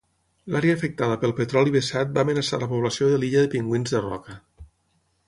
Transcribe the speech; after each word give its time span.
L'àrea 0.53 0.77
afectada 0.77 1.17
pel 1.23 1.33
petroli 1.41 1.73
vessat 1.75 2.15
va 2.17 2.23
amenaçar 2.27 2.61
la 2.63 2.71
població 2.73 3.11
de 3.13 3.21
l'illa 3.25 3.45
de 3.45 3.53
pingüins 3.53 3.95
de 3.97 4.03
roca. 4.07 4.39